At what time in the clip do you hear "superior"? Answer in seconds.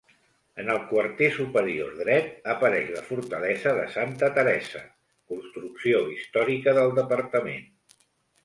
1.33-1.91